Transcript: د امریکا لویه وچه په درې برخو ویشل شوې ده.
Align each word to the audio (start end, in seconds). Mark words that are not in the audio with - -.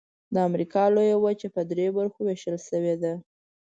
د 0.33 0.35
امریکا 0.49 0.83
لویه 0.95 1.17
وچه 1.19 1.47
په 1.55 1.61
درې 1.71 1.87
برخو 1.97 2.19
ویشل 2.27 2.57
شوې 2.67 2.95
ده. 3.01 3.13